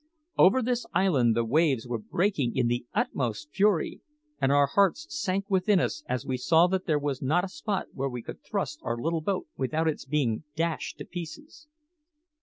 [0.35, 4.01] Over this island the waves were breaking in the utmost fury,
[4.41, 7.89] and our hearts sank within us as we saw that there was not a spot
[7.93, 11.67] where we could thrust our little boat without its being dashed to pieces.